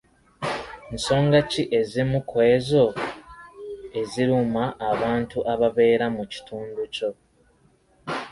[0.93, 2.83] Nsonga ki ezimu ku ezo
[4.01, 7.09] eziruma abantu ababeera mu kitundu kyo?